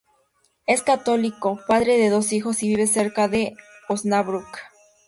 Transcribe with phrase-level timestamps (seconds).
[0.65, 3.55] Es católico, padre de dos hijos y vive cerca de
[3.87, 4.49] Osnabrück.